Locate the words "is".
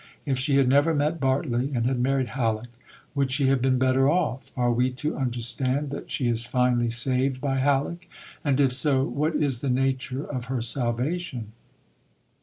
6.27-6.43, 9.35-9.61